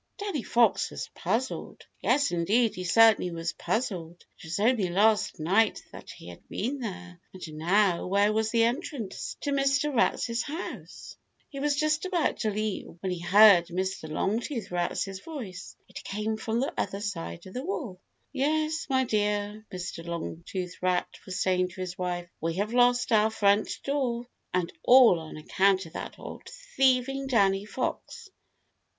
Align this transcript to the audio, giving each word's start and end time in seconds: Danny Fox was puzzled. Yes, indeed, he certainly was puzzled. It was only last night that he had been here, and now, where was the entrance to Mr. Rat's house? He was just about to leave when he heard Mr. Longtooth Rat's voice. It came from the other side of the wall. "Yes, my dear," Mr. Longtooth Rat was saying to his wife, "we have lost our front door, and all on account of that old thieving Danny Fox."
Danny 0.17 0.41
Fox 0.41 0.89
was 0.89 1.11
puzzled. 1.13 1.85
Yes, 2.01 2.31
indeed, 2.31 2.73
he 2.73 2.83
certainly 2.85 3.29
was 3.29 3.53
puzzled. 3.53 4.25
It 4.39 4.45
was 4.45 4.59
only 4.59 4.89
last 4.89 5.39
night 5.39 5.83
that 5.91 6.09
he 6.09 6.29
had 6.29 6.49
been 6.49 6.81
here, 6.81 7.19
and 7.33 7.47
now, 7.53 8.07
where 8.07 8.33
was 8.33 8.49
the 8.49 8.63
entrance 8.63 9.37
to 9.41 9.51
Mr. 9.51 9.95
Rat's 9.95 10.41
house? 10.41 11.15
He 11.51 11.59
was 11.59 11.75
just 11.75 12.05
about 12.05 12.37
to 12.37 12.49
leave 12.49 12.87
when 13.01 13.11
he 13.11 13.19
heard 13.19 13.67
Mr. 13.67 14.09
Longtooth 14.09 14.71
Rat's 14.71 15.07
voice. 15.19 15.75
It 15.87 16.03
came 16.03 16.35
from 16.35 16.61
the 16.61 16.73
other 16.75 16.99
side 16.99 17.45
of 17.45 17.53
the 17.53 17.63
wall. 17.63 18.01
"Yes, 18.33 18.87
my 18.89 19.03
dear," 19.03 19.67
Mr. 19.71 20.03
Longtooth 20.03 20.81
Rat 20.81 21.15
was 21.27 21.39
saying 21.39 21.67
to 21.67 21.81
his 21.81 21.95
wife, 21.95 22.27
"we 22.41 22.55
have 22.55 22.73
lost 22.73 23.11
our 23.11 23.29
front 23.29 23.69
door, 23.83 24.25
and 24.51 24.73
all 24.83 25.19
on 25.19 25.37
account 25.37 25.85
of 25.85 25.93
that 25.93 26.17
old 26.17 26.49
thieving 26.75 27.27
Danny 27.27 27.65
Fox." 27.65 28.31